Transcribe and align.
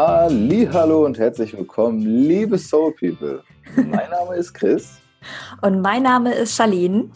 Hallo 0.00 1.04
und 1.06 1.18
herzlich 1.18 1.58
willkommen, 1.58 1.98
liebe 1.98 2.56
Soul 2.56 2.94
People. 2.94 3.42
Mein 3.74 4.08
Name 4.10 4.36
ist 4.36 4.54
Chris. 4.54 5.00
Und 5.60 5.80
mein 5.80 6.04
Name 6.04 6.32
ist 6.34 6.54
Charlene. 6.54 7.10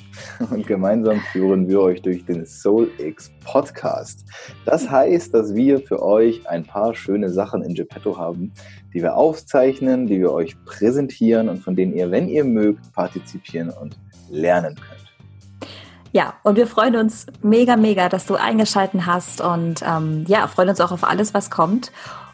Und 0.50 0.66
gemeinsam 0.66 1.20
führen 1.30 1.68
wir 1.68 1.80
euch 1.80 2.02
durch 2.02 2.26
den 2.26 2.44
Soul 2.44 2.90
X 2.98 3.30
Podcast. 3.44 4.24
Das 4.64 4.90
heißt, 4.90 5.32
dass 5.32 5.54
wir 5.54 5.78
für 5.78 6.02
euch 6.02 6.44
ein 6.48 6.64
paar 6.64 6.92
schöne 6.96 7.30
Sachen 7.30 7.62
in 7.62 7.74
Geppetto 7.74 8.18
haben, 8.18 8.52
die 8.92 9.00
wir 9.00 9.14
aufzeichnen, 9.14 10.08
die 10.08 10.18
wir 10.18 10.32
euch 10.32 10.56
präsentieren 10.64 11.48
und 11.48 11.58
von 11.58 11.76
denen 11.76 11.94
ihr, 11.94 12.10
wenn 12.10 12.26
ihr 12.26 12.42
mögt, 12.42 12.92
partizipieren 12.92 13.70
und 13.70 13.96
lernen 14.28 14.74
könnt. 14.74 15.02
Ja, 16.14 16.34
und 16.42 16.56
wir 16.56 16.66
freuen 16.66 16.96
uns 16.96 17.26
mega, 17.42 17.76
mega, 17.76 18.08
dass 18.08 18.26
du 18.26 18.34
eingeschalten 18.34 19.06
hast 19.06 19.40
und 19.40 19.82
ähm, 19.82 20.24
ja, 20.26 20.46
freuen 20.48 20.68
uns 20.68 20.80
auch 20.80 20.92
auf 20.92 21.04
alles, 21.04 21.32
was 21.32 21.48
kommt. 21.48 21.92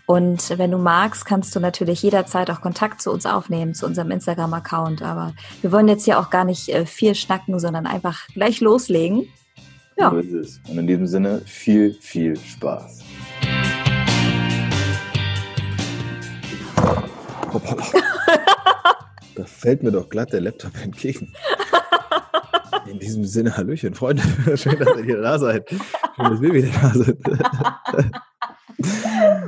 Und 0.08 0.56
wenn 0.58 0.70
du 0.70 0.78
magst, 0.78 1.26
kannst 1.26 1.54
du 1.54 1.60
natürlich 1.60 2.02
jederzeit 2.02 2.50
auch 2.50 2.62
Kontakt 2.62 3.02
zu 3.02 3.12
uns 3.12 3.26
aufnehmen, 3.26 3.74
zu 3.74 3.84
unserem 3.84 4.10
Instagram-Account. 4.10 5.02
Aber 5.02 5.34
wir 5.60 5.70
wollen 5.70 5.86
jetzt 5.86 6.06
hier 6.06 6.18
auch 6.18 6.30
gar 6.30 6.46
nicht 6.46 6.70
äh, 6.70 6.86
viel 6.86 7.14
schnacken, 7.14 7.60
sondern 7.60 7.86
einfach 7.86 8.26
gleich 8.28 8.62
loslegen. 8.62 9.28
Ja. 9.98 10.08
So 10.10 10.16
ist 10.16 10.32
es. 10.32 10.60
Und 10.66 10.78
in 10.78 10.86
diesem 10.86 11.06
Sinne 11.06 11.42
viel, 11.44 11.92
viel 11.92 12.38
Spaß. 12.38 13.00
Hoppala. 17.52 17.84
da 19.34 19.44
fällt 19.44 19.82
mir 19.82 19.92
doch 19.92 20.08
glatt 20.08 20.32
der 20.32 20.40
Laptop 20.40 20.72
entgegen. 20.82 21.34
In 22.90 22.98
diesem 22.98 23.26
Sinne, 23.26 23.54
Hallöchen, 23.54 23.92
Freunde. 23.92 24.22
Schön, 24.56 24.78
dass 24.78 24.98
ihr 25.02 25.20
da 25.20 25.38
seid. 25.38 25.68
Schön, 25.68 26.30
dass 26.30 26.40
wir 26.40 26.54
wieder 26.54 26.70
da 26.80 26.94
sind. 26.94 27.18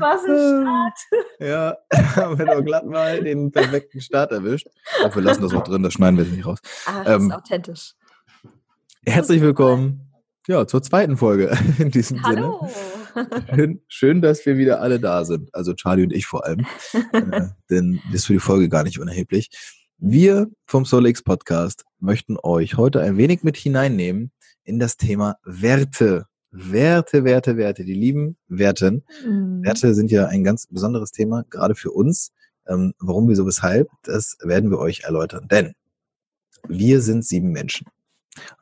Was 0.01 0.25
ein 0.25 0.63
Start. 0.63 0.99
Ja, 1.41 1.77
haben 2.17 2.39
wir 2.39 2.47
doch 2.47 2.65
glatt 2.65 2.87
mal 2.87 3.23
den 3.23 3.53
perfekten 3.53 4.01
Start 4.01 4.33
erwischt. 4.33 4.67
Aber 5.03 5.15
wir 5.15 5.23
lassen 5.23 5.43
das 5.43 5.55
auch 5.55 5.63
drin, 5.63 5.83
das 5.83 5.95
schneiden 5.95 6.19
wir 6.19 6.25
nicht 6.25 6.47
raus. 6.47 6.59
Ah, 6.87 7.05
das 7.05 7.17
ähm, 7.17 7.29
ist 7.29 7.37
authentisch. 7.37 7.95
Herzlich 9.05 9.41
willkommen 9.41 10.11
ja, 10.47 10.67
zur 10.67 10.83
zweiten 10.83 11.17
Folge 11.17 11.57
in 11.79 11.91
diesem 11.91 12.23
Hallo. 12.23 12.67
Sinne. 13.15 13.45
Schön, 13.55 13.83
schön, 13.89 14.23
dass 14.23 14.45
wir 14.47 14.57
wieder 14.57 14.81
alle 14.81 15.01
da 15.01 15.25
sind. 15.25 15.55
Also 15.55 15.75
Charlie 15.75 16.05
und 16.05 16.13
ich 16.13 16.27
vor 16.27 16.45
allem. 16.45 16.67
äh, 17.13 17.49
denn 17.71 18.01
das 18.07 18.21
ist 18.21 18.27
für 18.27 18.35
die 18.35 18.41
Folge 18.41 18.69
gar 18.69 18.85
nicht 18.85 18.99
unerheblich. 18.99 19.51
Wir 19.99 20.49
vom 20.67 20.87
SolX 20.87 21.23
Podcast 21.23 21.85
möchten 21.99 22.37
euch 22.43 22.77
heute 22.77 23.01
ein 23.03 23.17
wenig 23.17 23.43
mit 23.43 23.57
hineinnehmen 23.57 24.33
in 24.65 24.79
das 24.79 24.97
Thema 24.97 25.37
Werte. 25.45 26.27
Werte, 26.53 27.25
Werte, 27.25 27.57
Werte, 27.57 27.85
die 27.85 27.95
lieben 27.95 28.37
Werten. 28.49 29.05
Mhm. 29.27 29.63
Werte 29.63 29.95
sind 29.95 30.11
ja 30.11 30.27
ein 30.27 30.45
ganz 30.45 30.67
besonderes 30.67 31.13
Thema, 31.13 31.45
gerade 31.51 31.75
für 31.75 31.93
uns. 31.93 32.33
Ähm, 32.67 32.93
warum, 32.99 33.29
wieso, 33.29 33.47
weshalb, 33.47 33.89
das 34.03 34.37
werden 34.43 34.71
wir 34.71 34.79
euch 34.79 35.01
erläutern. 35.05 35.49
Denn 35.49 35.73
wir 36.69 37.01
sind 37.01 37.25
sieben 37.25 37.53
Menschen. 37.53 37.87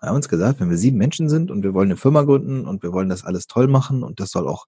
Wir 0.00 0.08
haben 0.08 0.16
uns 0.16 0.28
gesagt, 0.28 0.60
wenn 0.60 0.70
wir 0.70 0.78
sieben 0.78 0.98
Menschen 0.98 1.28
sind 1.28 1.50
und 1.50 1.62
wir 1.62 1.74
wollen 1.74 1.88
eine 1.88 1.96
Firma 1.96 2.22
gründen 2.22 2.66
und 2.66 2.82
wir 2.82 2.92
wollen 2.92 3.08
das 3.08 3.24
alles 3.24 3.46
toll 3.46 3.68
machen 3.68 4.02
und 4.02 4.20
das 4.20 4.30
soll 4.30 4.48
auch 4.48 4.66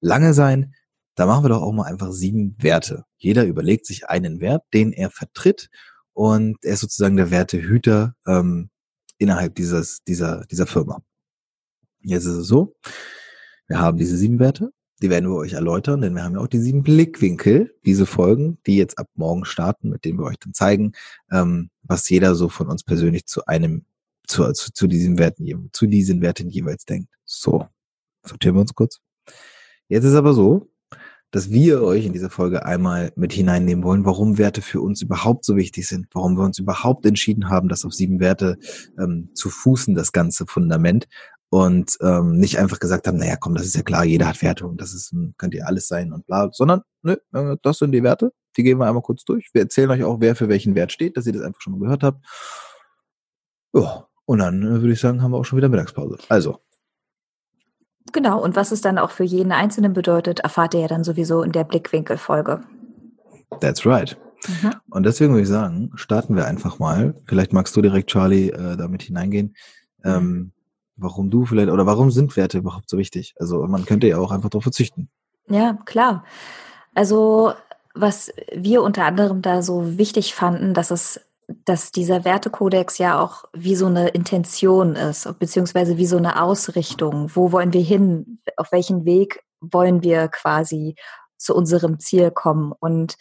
lange 0.00 0.34
sein, 0.34 0.74
da 1.14 1.26
machen 1.26 1.44
wir 1.44 1.50
doch 1.50 1.62
auch 1.62 1.72
mal 1.72 1.84
einfach 1.84 2.12
sieben 2.12 2.56
Werte. 2.58 3.04
Jeder 3.18 3.44
überlegt 3.44 3.86
sich 3.86 4.08
einen 4.08 4.40
Wert, 4.40 4.62
den 4.72 4.92
er 4.92 5.10
vertritt 5.10 5.68
und 6.12 6.56
er 6.62 6.74
ist 6.74 6.80
sozusagen 6.80 7.16
der 7.16 7.30
Wertehüter 7.30 8.14
ähm, 8.26 8.70
innerhalb 9.18 9.54
dieses, 9.54 10.02
dieser, 10.04 10.46
dieser 10.46 10.66
Firma. 10.66 11.02
Jetzt 12.02 12.24
ist 12.24 12.36
es 12.36 12.46
so, 12.46 12.74
wir 13.66 13.78
haben 13.78 13.98
diese 13.98 14.16
sieben 14.16 14.38
Werte, 14.38 14.72
die 15.02 15.10
werden 15.10 15.30
wir 15.30 15.36
euch 15.36 15.54
erläutern, 15.54 16.00
denn 16.00 16.14
wir 16.14 16.22
haben 16.22 16.34
ja 16.34 16.40
auch 16.40 16.46
die 16.46 16.58
sieben 16.58 16.82
Blickwinkel, 16.82 17.74
diese 17.84 18.06
Folgen, 18.06 18.58
die 18.66 18.76
jetzt 18.76 18.98
ab 18.98 19.08
morgen 19.14 19.44
starten, 19.44 19.88
mit 19.90 20.04
denen 20.04 20.18
wir 20.18 20.24
euch 20.24 20.38
dann 20.38 20.54
zeigen, 20.54 20.92
ähm, 21.30 21.70
was 21.82 22.08
jeder 22.08 22.34
so 22.34 22.48
von 22.48 22.68
uns 22.68 22.84
persönlich 22.84 23.26
zu 23.26 23.46
einem, 23.46 23.84
zu, 24.26 24.52
zu, 24.52 24.72
zu 24.72 24.86
diesen 24.86 25.18
Werten, 25.18 25.70
zu 25.72 25.86
diesen 25.86 26.20
Werten 26.20 26.50
jeweils 26.50 26.84
denkt. 26.84 27.08
So, 27.24 27.66
sortieren 28.24 28.56
wir 28.56 28.60
uns 28.60 28.74
kurz. 28.74 29.00
Jetzt 29.88 30.04
ist 30.04 30.14
aber 30.14 30.34
so, 30.34 30.70
dass 31.30 31.50
wir 31.50 31.82
euch 31.82 32.04
in 32.04 32.12
dieser 32.12 32.30
Folge 32.30 32.66
einmal 32.66 33.12
mit 33.14 33.32
hineinnehmen 33.32 33.84
wollen, 33.84 34.04
warum 34.04 34.36
Werte 34.36 34.62
für 34.62 34.80
uns 34.80 35.00
überhaupt 35.00 35.44
so 35.44 35.56
wichtig 35.56 35.86
sind, 35.86 36.08
warum 36.12 36.36
wir 36.36 36.44
uns 36.44 36.58
überhaupt 36.58 37.06
entschieden 37.06 37.48
haben, 37.48 37.68
das 37.68 37.84
auf 37.84 37.94
sieben 37.94 38.20
Werte 38.20 38.58
ähm, 38.98 39.30
zu 39.34 39.48
fußen, 39.48 39.94
das 39.94 40.12
ganze 40.12 40.46
Fundament 40.46 41.06
und 41.50 41.98
ähm, 42.00 42.38
nicht 42.38 42.58
einfach 42.58 42.78
gesagt 42.78 43.06
haben, 43.06 43.18
naja, 43.18 43.36
komm, 43.36 43.54
das 43.54 43.66
ist 43.66 43.74
ja 43.74 43.82
klar, 43.82 44.04
jeder 44.04 44.28
hat 44.28 44.40
Werte 44.40 44.66
und 44.66 44.80
das 44.80 44.94
ist, 44.94 45.14
könnte 45.36 45.58
ja 45.58 45.64
alles 45.64 45.88
sein 45.88 46.12
und 46.12 46.26
bla, 46.26 46.48
sondern, 46.52 46.82
nö, 47.02 47.16
äh, 47.34 47.56
das 47.62 47.78
sind 47.78 47.92
die 47.92 48.02
Werte, 48.02 48.32
die 48.56 48.62
gehen 48.62 48.78
wir 48.78 48.86
einmal 48.86 49.02
kurz 49.02 49.24
durch. 49.24 49.50
Wir 49.52 49.62
erzählen 49.62 49.90
euch 49.90 50.04
auch, 50.04 50.20
wer 50.20 50.36
für 50.36 50.48
welchen 50.48 50.74
Wert 50.76 50.92
steht, 50.92 51.16
dass 51.16 51.26
ihr 51.26 51.32
das 51.32 51.42
einfach 51.42 51.60
schon 51.60 51.72
mal 51.74 51.80
gehört 51.80 52.04
habt. 52.04 52.24
Ja, 53.74 54.06
und 54.26 54.38
dann 54.38 54.62
äh, 54.62 54.80
würde 54.80 54.92
ich 54.92 55.00
sagen, 55.00 55.22
haben 55.22 55.32
wir 55.32 55.38
auch 55.38 55.44
schon 55.44 55.56
wieder 55.56 55.68
Mittagspause. 55.68 56.18
Also. 56.28 56.60
Genau, 58.12 58.42
und 58.42 58.56
was 58.56 58.72
es 58.72 58.80
dann 58.80 58.98
auch 58.98 59.10
für 59.10 59.24
jeden 59.24 59.52
Einzelnen 59.52 59.92
bedeutet, 59.92 60.40
erfahrt 60.40 60.74
ihr 60.74 60.80
ja 60.80 60.88
dann 60.88 61.04
sowieso 61.04 61.42
in 61.42 61.52
der 61.52 61.64
Blickwinkelfolge. 61.64 62.62
That's 63.60 63.84
right. 63.84 64.16
Mhm. 64.46 64.74
Und 64.88 65.04
deswegen 65.04 65.32
würde 65.32 65.42
ich 65.42 65.48
sagen, 65.48 65.90
starten 65.96 66.36
wir 66.36 66.46
einfach 66.46 66.78
mal. 66.78 67.20
Vielleicht 67.26 67.52
magst 67.52 67.76
du 67.76 67.82
direkt, 67.82 68.10
Charlie, 68.10 68.50
äh, 68.50 68.76
damit 68.76 69.02
hineingehen. 69.02 69.56
Mhm. 70.02 70.10
Ähm, 70.10 70.52
warum 71.00 71.30
du 71.30 71.44
vielleicht 71.44 71.70
oder 71.70 71.86
warum 71.86 72.10
sind 72.10 72.36
Werte 72.36 72.58
überhaupt 72.58 72.88
so 72.88 72.98
wichtig? 72.98 73.34
Also 73.38 73.66
man 73.66 73.84
könnte 73.84 74.06
ja 74.06 74.18
auch 74.18 74.30
einfach 74.30 74.50
darauf 74.50 74.64
verzichten. 74.64 75.08
Ja, 75.48 75.78
klar. 75.84 76.24
Also 76.94 77.52
was 77.94 78.32
wir 78.54 78.82
unter 78.82 79.04
anderem 79.04 79.42
da 79.42 79.62
so 79.62 79.98
wichtig 79.98 80.34
fanden, 80.34 80.74
dass 80.74 80.90
es 80.90 81.20
dass 81.64 81.90
dieser 81.90 82.24
Wertekodex 82.24 82.98
ja 82.98 83.20
auch 83.20 83.44
wie 83.52 83.74
so 83.74 83.86
eine 83.86 84.08
Intention 84.08 84.94
ist, 84.94 85.28
beziehungsweise 85.38 85.96
wie 85.96 86.06
so 86.06 86.16
eine 86.16 86.42
Ausrichtung. 86.42 87.30
Wo 87.34 87.52
wollen 87.52 87.72
wir 87.72 87.82
hin? 87.82 88.38
Auf 88.56 88.72
welchen 88.72 89.04
Weg 89.04 89.42
wollen 89.60 90.02
wir 90.02 90.28
quasi 90.28 90.94
zu 91.36 91.54
unserem 91.54 91.98
Ziel 91.98 92.30
kommen? 92.30 92.72
Und 92.78 93.16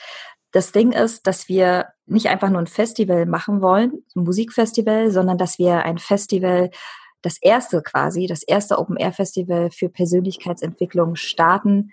das 0.52 0.72
Ding 0.72 0.92
ist, 0.92 1.28
dass 1.28 1.48
wir 1.48 1.88
nicht 2.06 2.28
einfach 2.28 2.50
nur 2.50 2.60
ein 2.60 2.68
Festival 2.68 3.26
machen 3.26 3.62
wollen, 3.62 4.04
ein 4.16 4.24
Musikfestival, 4.24 5.12
sondern 5.12 5.38
dass 5.38 5.60
wir 5.60 5.84
ein 5.84 5.98
Festival 5.98 6.72
das 7.22 7.38
erste 7.42 7.82
quasi, 7.82 8.28
das 8.28 8.44
erste 8.44 8.80
Open 8.80 8.98
Air 8.98 9.14
Festival 9.14 9.70
für 9.72 9.90
Persönlichkeitsentwicklung 9.90 11.16
starten, 11.16 11.92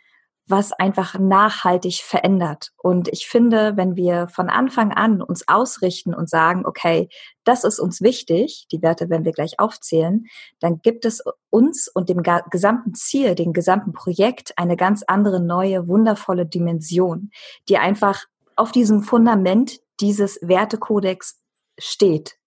was 0.48 0.72
einfach 0.72 1.18
nachhaltig 1.18 2.02
verändert. 2.02 2.70
Und 2.76 3.08
ich 3.08 3.26
finde, 3.26 3.76
wenn 3.76 3.96
wir 3.96 4.28
von 4.28 4.48
Anfang 4.48 4.92
an 4.92 5.20
uns 5.20 5.48
ausrichten 5.48 6.14
und 6.14 6.30
sagen, 6.30 6.64
okay, 6.64 7.08
das 7.42 7.64
ist 7.64 7.80
uns 7.80 8.00
wichtig, 8.00 8.66
die 8.70 8.80
Werte 8.80 9.10
werden 9.10 9.24
wir 9.24 9.32
gleich 9.32 9.58
aufzählen, 9.58 10.26
dann 10.60 10.80
gibt 10.82 11.04
es 11.04 11.22
uns 11.50 11.88
und 11.88 12.08
dem 12.08 12.22
gesamten 12.50 12.94
Ziel, 12.94 13.34
dem 13.34 13.52
gesamten 13.52 13.92
Projekt 13.92 14.52
eine 14.56 14.76
ganz 14.76 15.02
andere, 15.06 15.40
neue, 15.40 15.88
wundervolle 15.88 16.46
Dimension, 16.46 17.30
die 17.68 17.78
einfach 17.78 18.24
auf 18.54 18.70
diesem 18.70 19.02
Fundament 19.02 19.80
dieses 20.00 20.38
Wertekodex 20.42 21.40
steht. 21.78 22.38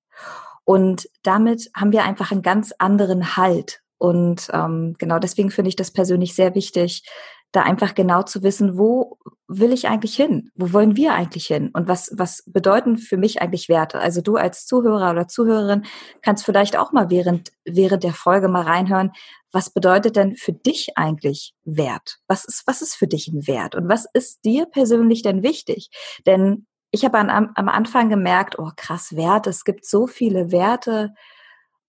Und 0.70 1.10
damit 1.24 1.72
haben 1.76 1.92
wir 1.92 2.04
einfach 2.04 2.32
einen 2.32 2.44
ganz 2.44 2.76
anderen 2.78 3.36
Halt. 3.36 3.82
Und 3.98 4.50
ähm, 4.54 4.94
genau 5.00 5.18
deswegen 5.18 5.50
finde 5.50 5.70
ich 5.70 5.76
das 5.76 5.90
persönlich 5.90 6.36
sehr 6.36 6.54
wichtig, 6.54 7.10
da 7.52 7.64
einfach 7.64 7.96
genau 7.96 8.22
zu 8.22 8.44
wissen, 8.44 8.78
wo 8.78 9.18
will 9.48 9.74
ich 9.74 9.88
eigentlich 9.88 10.16
hin? 10.16 10.52
Wo 10.54 10.72
wollen 10.72 10.96
wir 10.96 11.16
eigentlich 11.16 11.48
hin? 11.48 11.72
Und 11.74 11.88
was, 11.88 12.12
was 12.14 12.44
bedeuten 12.46 13.00
für 13.00 13.18
mich 13.18 13.42
eigentlich 13.42 13.68
Werte? 13.68 13.98
Also 13.98 14.22
du 14.22 14.36
als 14.36 14.68
Zuhörer 14.68 15.10
oder 15.10 15.28
Zuhörerin 15.28 15.86
kannst 16.22 16.46
vielleicht 16.46 16.78
auch 16.78 16.92
mal 16.92 17.10
während, 17.10 17.52
während 17.66 18.04
der 18.04 18.14
Folge 18.14 18.48
mal 18.48 18.62
reinhören, 18.62 19.12
was 19.52 19.72
bedeutet 19.72 20.18
denn 20.18 20.36
für 20.36 20.54
dich 20.54 20.96
eigentlich 20.96 21.56
Wert? 21.64 22.20
Was 22.28 22.46
ist, 22.46 22.62
was 22.68 22.84
ist 22.84 22.94
für 22.94 23.08
dich 23.08 23.28
ein 23.28 23.48
Wert? 23.48 23.74
Und 23.74 23.90
was 23.90 24.06
ist 24.14 24.46
dir 24.46 24.68
persönlich 24.68 25.24
denn 25.24 25.42
wichtig? 25.42 25.90
Denn 26.28 26.68
ich 26.92 27.06
habe 27.06 27.20
am, 27.20 27.52
am 27.54 27.70
Anfang 27.70 28.10
gemerkt, 28.10 28.58
oh 28.58 28.72
krass, 28.76 29.16
Werte, 29.16 29.50
es 29.50 29.64
gibt 29.64 29.86
so 29.86 30.08
viele 30.08 30.52
Werte. 30.52 31.14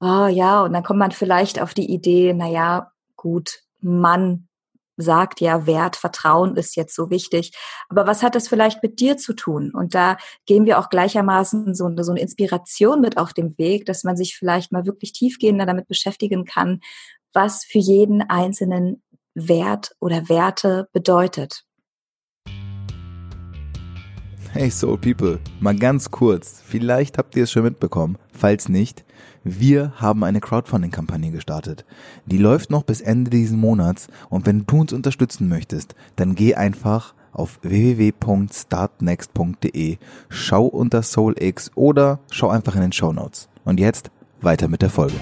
Oh 0.00 0.26
ja, 0.26 0.62
und 0.62 0.73
dann 0.73 0.82
kommt 0.82 0.99
man 0.99 1.12
vielleicht 1.12 1.61
auf 1.61 1.75
die 1.75 1.93
Idee, 1.93 2.32
na 2.35 2.49
ja, 2.49 2.93
gut, 3.17 3.61
Mann 3.81 4.49
sagt 5.02 5.41
ja, 5.41 5.67
Wert, 5.67 5.97
Vertrauen 5.97 6.56
ist 6.56 6.76
jetzt 6.76 6.94
so 6.94 7.11
wichtig. 7.11 7.52
Aber 7.88 8.06
was 8.06 8.23
hat 8.23 8.35
das 8.35 8.49
vielleicht 8.49 8.82
mit 8.82 9.00
dir 9.00 9.17
zu 9.17 9.35
tun? 9.35 9.73
Und 9.75 9.94
da 9.94 10.17
gehen 10.47 10.67
wir 10.67 10.79
auch 10.79 10.91
gleichermaßen 10.91 11.75
so 11.75 11.87
eine, 11.87 12.05
so 12.05 12.12
eine 12.12 12.20
Inspiration 12.20 13.00
mit 13.00 13.17
auf 13.17 13.32
dem 13.32 13.56
Weg, 13.58 13.87
dass 13.87 14.05
man 14.05 14.17
sich 14.17 14.37
vielleicht 14.37 14.73
mal 14.73 14.87
wirklich 14.87 15.12
tiefgehender 15.12 15.67
damit 15.67 15.88
beschäftigen 15.88 16.44
kann, 16.44 16.81
was 17.32 17.64
für 17.64 17.79
jeden 17.79 18.23
einzelnen 18.23 19.03
Wert 19.35 19.93
oder 20.00 20.29
Werte 20.29 20.88
bedeutet. 20.93 21.64
Hey 24.52 24.69
Soul 24.69 24.99
People, 24.99 25.38
mal 25.61 25.76
ganz 25.76 26.11
kurz, 26.11 26.61
vielleicht 26.64 27.19
habt 27.19 27.37
ihr 27.37 27.44
es 27.44 27.52
schon 27.52 27.62
mitbekommen, 27.62 28.19
falls 28.32 28.69
nicht, 28.69 29.05
wir 29.44 29.93
haben 29.94 30.25
eine 30.25 30.41
Crowdfunding-Kampagne 30.41 31.31
gestartet. 31.31 31.85
Die 32.26 32.37
läuft 32.37 32.69
noch 32.69 32.82
bis 32.82 33.00
Ende 33.00 33.31
diesen 33.31 33.61
Monats 33.61 34.08
und 34.29 34.47
wenn 34.47 34.67
du 34.67 34.81
uns 34.81 34.93
unterstützen 34.93 35.49
möchtest, 35.49 35.94
dann 36.17 36.35
geh 36.35 36.56
einfach 36.56 37.14
auf 37.31 37.61
www.startnext.de. 37.62 39.99
Schau 40.29 40.67
unter 40.67 41.05
SoulX 41.05 41.70
oder 41.76 42.19
schau 42.32 42.49
einfach 42.49 42.75
in 42.75 42.81
den 42.81 42.93
Show 42.93 43.12
Notes. 43.12 43.49
Und 43.64 43.79
jetzt 43.79 44.11
weiter 44.41 44.67
mit 44.67 44.82
der 44.82 44.91
Folge. 44.91 45.14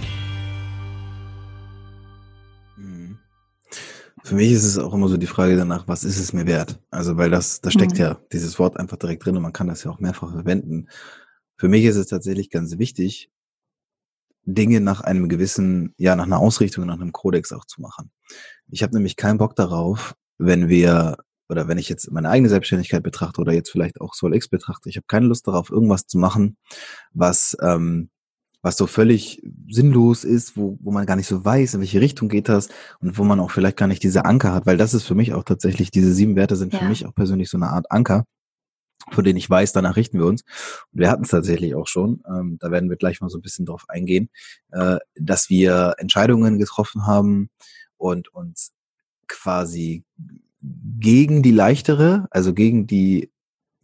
Für 4.28 4.34
mich 4.34 4.52
ist 4.52 4.64
es 4.64 4.76
auch 4.76 4.92
immer 4.92 5.08
so 5.08 5.16
die 5.16 5.26
Frage 5.26 5.56
danach, 5.56 5.88
was 5.88 6.04
ist 6.04 6.18
es 6.18 6.34
mir 6.34 6.46
wert? 6.46 6.78
Also, 6.90 7.16
weil 7.16 7.30
das, 7.30 7.62
da 7.62 7.70
steckt 7.70 7.94
mhm. 7.94 7.98
ja 7.98 8.20
dieses 8.30 8.58
Wort 8.58 8.76
einfach 8.76 8.98
direkt 8.98 9.24
drin 9.24 9.34
und 9.38 9.42
man 9.42 9.54
kann 9.54 9.68
das 9.68 9.84
ja 9.84 9.90
auch 9.90 10.00
mehrfach 10.00 10.30
verwenden. 10.30 10.90
Für 11.56 11.68
mich 11.68 11.86
ist 11.86 11.96
es 11.96 12.08
tatsächlich 12.08 12.50
ganz 12.50 12.76
wichtig, 12.76 13.30
Dinge 14.42 14.82
nach 14.82 15.00
einem 15.00 15.30
gewissen, 15.30 15.94
ja, 15.96 16.14
nach 16.14 16.26
einer 16.26 16.40
Ausrichtung, 16.40 16.84
nach 16.84 17.00
einem 17.00 17.12
Kodex 17.12 17.52
auch 17.52 17.64
zu 17.64 17.80
machen. 17.80 18.10
Ich 18.70 18.82
habe 18.82 18.94
nämlich 18.94 19.16
keinen 19.16 19.38
Bock 19.38 19.56
darauf, 19.56 20.14
wenn 20.36 20.68
wir 20.68 21.16
oder 21.48 21.66
wenn 21.66 21.78
ich 21.78 21.88
jetzt 21.88 22.10
meine 22.10 22.28
eigene 22.28 22.50
Selbstständigkeit 22.50 23.02
betrachte 23.02 23.40
oder 23.40 23.54
jetzt 23.54 23.70
vielleicht 23.70 23.98
auch 23.98 24.12
SoulX 24.12 24.48
betrachte, 24.48 24.90
ich 24.90 24.96
habe 24.96 25.06
keine 25.08 25.24
Lust 25.24 25.48
darauf, 25.48 25.70
irgendwas 25.70 26.06
zu 26.06 26.18
machen, 26.18 26.58
was 27.14 27.56
ähm, 27.62 28.10
was 28.62 28.76
so 28.76 28.86
völlig 28.86 29.42
sinnlos 29.68 30.24
ist, 30.24 30.56
wo, 30.56 30.78
wo 30.80 30.90
man 30.90 31.06
gar 31.06 31.16
nicht 31.16 31.28
so 31.28 31.44
weiß, 31.44 31.74
in 31.74 31.80
welche 31.80 32.00
Richtung 32.00 32.28
geht 32.28 32.48
das 32.48 32.68
und 33.00 33.18
wo 33.18 33.24
man 33.24 33.40
auch 33.40 33.50
vielleicht 33.50 33.76
gar 33.76 33.86
nicht 33.86 34.02
diese 34.02 34.24
Anker 34.24 34.52
hat, 34.52 34.66
weil 34.66 34.76
das 34.76 34.94
ist 34.94 35.04
für 35.04 35.14
mich 35.14 35.32
auch 35.32 35.44
tatsächlich, 35.44 35.90
diese 35.90 36.12
sieben 36.12 36.36
Werte 36.36 36.56
sind 36.56 36.72
ja. 36.72 36.80
für 36.80 36.84
mich 36.86 37.06
auch 37.06 37.14
persönlich 37.14 37.50
so 37.50 37.56
eine 37.56 37.68
Art 37.68 37.90
Anker, 37.90 38.24
von 39.10 39.24
denen 39.24 39.38
ich 39.38 39.48
weiß, 39.48 39.72
danach 39.72 39.96
richten 39.96 40.18
wir 40.18 40.26
uns. 40.26 40.42
Und 40.92 41.00
wir 41.00 41.10
hatten 41.10 41.22
es 41.22 41.30
tatsächlich 41.30 41.74
auch 41.74 41.86
schon, 41.86 42.22
ähm, 42.28 42.58
da 42.60 42.70
werden 42.70 42.90
wir 42.90 42.96
gleich 42.96 43.20
mal 43.20 43.30
so 43.30 43.38
ein 43.38 43.42
bisschen 43.42 43.66
drauf 43.66 43.84
eingehen, 43.88 44.28
äh, 44.72 44.98
dass 45.14 45.48
wir 45.48 45.94
Entscheidungen 45.98 46.58
getroffen 46.58 47.06
haben 47.06 47.50
und 47.96 48.28
uns 48.34 48.72
quasi 49.28 50.04
gegen 50.60 51.42
die 51.42 51.52
leichtere, 51.52 52.26
also 52.30 52.52
gegen 52.52 52.86
die 52.86 53.30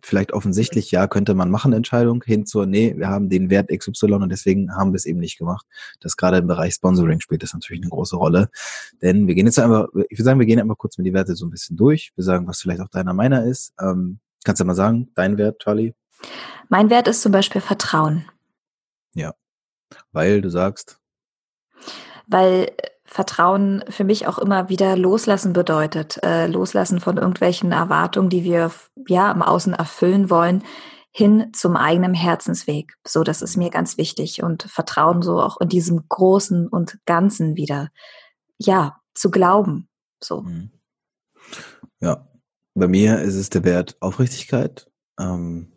vielleicht 0.05 0.33
offensichtlich, 0.33 0.91
ja, 0.91 1.07
könnte 1.07 1.35
man 1.35 1.51
machen 1.51 1.73
Entscheidung 1.73 2.23
hin 2.23 2.47
zur, 2.47 2.67
nee, 2.67 2.95
wir 2.97 3.09
haben 3.09 3.29
den 3.29 3.51
Wert 3.51 3.69
XY 3.69 4.15
und 4.15 4.29
deswegen 4.29 4.75
haben 4.77 4.93
wir 4.93 4.97
es 4.97 5.07
eben 5.07 5.19
nicht 5.19 5.39
gemacht. 5.39 5.67
Das 6.01 6.17
gerade 6.17 6.39
im 6.39 6.47
Bereich 6.47 6.75
Sponsoring 6.75 7.21
spielt 7.21 7.43
das 7.43 7.55
natürlich 7.55 7.83
eine 7.83 7.91
große 7.91 8.17
Rolle. 8.17 8.51
Denn 9.03 9.27
wir 9.27 9.35
gehen 9.35 9.47
jetzt 9.47 9.59
einfach, 9.59 9.89
ich 10.09 10.19
würde 10.19 10.25
sagen, 10.25 10.39
wir 10.39 10.47
gehen 10.47 10.61
einfach 10.61 10.79
kurz 10.79 10.99
mit 10.99 11.07
die 11.07 11.15
Werte 11.15 11.35
so 11.35 11.47
ein 11.47 11.51
bisschen 11.51 11.77
durch. 11.77 12.13
Wir 12.17 12.25
sagen, 12.25 12.47
was 12.47 12.61
vielleicht 12.61 12.81
auch 12.81 12.89
deiner 12.89 13.15
meiner 13.15 13.45
ist. 13.45 13.73
Ähm, 13.81 14.19
kannst 14.45 14.61
du 14.61 14.65
mal 14.65 14.75
sagen, 14.75 15.11
dein 15.15 15.39
Wert, 15.39 15.61
Charlie? 15.61 15.95
Mein 16.69 16.91
Wert 16.91 17.09
ist 17.09 17.23
zum 17.23 17.33
Beispiel 17.33 17.61
Vertrauen. 17.61 18.25
Ja. 19.15 19.35
Weil 20.13 20.41
du 20.41 20.51
sagst? 20.51 20.99
Weil 22.27 22.73
Vertrauen 23.05 23.85
für 23.89 24.05
mich 24.05 24.27
auch 24.27 24.39
immer 24.39 24.69
wieder 24.69 24.97
loslassen 24.97 25.53
bedeutet. 25.53 26.19
Äh, 26.23 26.47
loslassen 26.47 27.01
von 27.01 27.19
irgendwelchen 27.19 27.73
Erwartungen, 27.73 28.31
die 28.31 28.45
wir 28.45 28.71
ja 29.07 29.31
im 29.31 29.43
Außen 29.43 29.75
erfüllen 29.75 30.31
wollen, 30.31 30.63
hin 31.11 31.53
zum 31.53 31.77
eigenen 31.77 32.15
Herzensweg. 32.15 32.95
So, 33.07 33.23
das 33.23 33.43
ist 33.43 33.57
mir 33.57 33.71
ganz 33.71 33.99
wichtig 33.99 34.43
und 34.43 34.65
Vertrauen 34.65 35.23
so 35.23 35.41
auch 35.41 35.61
in 35.61 35.69
diesem 35.69 36.09
Großen 36.09 36.67
und 36.67 36.99
Ganzen 37.07 37.57
wieder, 37.57 37.91
ja, 38.59 39.01
zu 39.15 39.31
glauben. 39.31 39.89
So. 40.23 40.43
Mhm. 40.43 40.71
Ja, 42.01 42.27
bei 42.75 42.89
mir 42.89 43.21
ist 43.21 43.37
es 43.37 43.51
der 43.51 43.65
Wert 43.65 43.97
Aufrichtigkeit. 44.01 44.91
Ähm, 45.21 45.73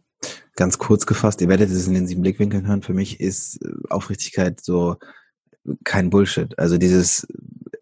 ganz 0.55 0.79
kurz 0.79 1.05
gefasst, 1.05 1.41
ihr 1.41 1.49
werdet 1.49 1.69
es 1.69 1.87
in 1.87 1.93
den 1.93 2.07
sieben 2.07 2.23
Blickwinkeln 2.23 2.65
hören. 2.65 2.81
Für 2.81 2.93
mich 2.93 3.19
ist 3.19 3.61
äh, 3.63 3.69
Aufrichtigkeit 3.89 4.59
so 4.61 4.95
kein 5.83 6.09
Bullshit. 6.09 6.57
Also 6.57 6.77
dieses, 6.77 7.27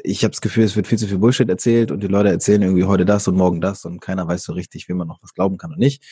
ich 0.03 0.23
habe 0.23 0.31
das 0.31 0.41
Gefühl, 0.41 0.63
es 0.63 0.75
wird 0.75 0.87
viel 0.87 0.97
zu 0.97 1.07
viel 1.07 1.17
Bullshit 1.17 1.49
erzählt 1.49 1.91
und 1.91 2.01
die 2.01 2.07
Leute 2.07 2.29
erzählen 2.29 2.61
irgendwie 2.61 2.83
heute 2.83 3.05
das 3.05 3.27
und 3.27 3.35
morgen 3.35 3.61
das 3.61 3.85
und 3.85 3.99
keiner 3.99 4.27
weiß 4.27 4.43
so 4.43 4.53
richtig, 4.53 4.87
wie 4.89 4.93
man 4.93 5.07
noch 5.07 5.21
was 5.21 5.33
glauben 5.33 5.57
kann 5.57 5.71
und 5.71 5.79
nicht. 5.79 6.03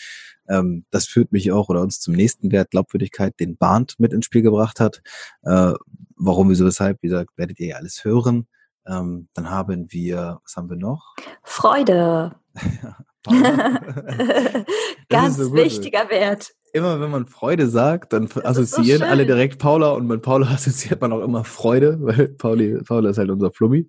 Ähm, 0.50 0.86
das 0.92 1.06
führt 1.06 1.31
mich 1.31 1.52
auch 1.52 1.70
oder 1.70 1.81
uns 1.81 2.00
zum 2.00 2.14
nächsten 2.14 2.52
Wert 2.52 2.72
Glaubwürdigkeit, 2.72 3.40
den 3.40 3.58
Bahnt 3.58 4.00
mit 4.00 4.14
ins 4.14 4.25
Spiel 4.25 4.42
gebracht 4.42 4.80
hat. 4.80 5.02
Äh, 5.44 5.74
warum, 6.16 6.50
wieso, 6.50 6.66
weshalb, 6.66 7.02
wie 7.02 7.08
gesagt, 7.08 7.31
werdet 7.38 7.60
ihr 7.60 7.68
ja 7.68 7.76
alles 7.78 8.04
hören. 8.04 8.48
Ähm, 8.86 9.30
dann 9.34 9.50
haben 9.50 9.88
wir, 9.92 10.40
was 10.44 10.56
haben 10.58 10.69
wir 10.69 10.78
noch? 10.78 11.16
Freude. 11.44 12.36
Ganz 15.10 15.38
so 15.38 15.54
wichtiger 15.54 16.10
Wert 16.10 16.52
immer 16.74 17.00
wenn 17.00 17.12
man 17.12 17.28
Freude 17.28 17.70
sagt, 17.70 18.14
dann 18.14 18.28
das 18.28 18.44
assoziieren 18.44 19.00
so 19.00 19.06
alle 19.06 19.25
direkt 19.25 19.60
Paula 19.60 19.92
und 19.92 20.08
mit 20.08 20.22
Paula 20.22 20.48
assoziiert 20.52 21.00
man 21.00 21.14
auch 21.14 21.22
immer 21.22 21.46
Freude, 21.46 21.98
weil 22.02 22.30
Pauli, 22.30 22.81
Paula 22.84 23.12
ist 23.12 23.18
halt 23.18 23.30
unser 23.30 23.52
Flummi. 23.52 23.88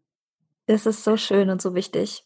Das 0.67 0.87
ist 0.87 1.03
so 1.03 1.17
schön 1.17 1.51
und 1.51 1.61
so 1.61 1.75
wichtig. 1.75 2.25